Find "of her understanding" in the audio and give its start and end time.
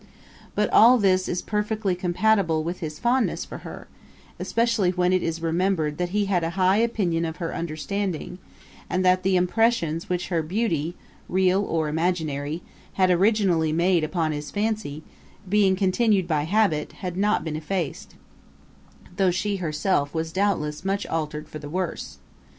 7.23-8.39